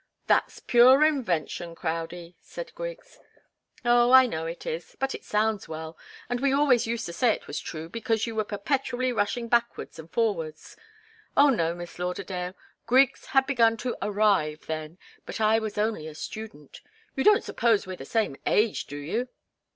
[0.25, 3.19] "That's pure invention, Crowdie," said Griggs.
[3.85, 4.95] "Oh, I know it is.
[4.99, 5.95] But it sounds well,
[6.27, 9.99] and we always used to say it was true because you were perpetually rushing backwards
[9.99, 10.75] and forwards.
[11.37, 12.55] Oh, no, Miss Lauderdale
[12.87, 16.81] Griggs had begun to 'arrive' then, but I was only a student.
[17.15, 19.29] You don't suppose we're the same age, do you?"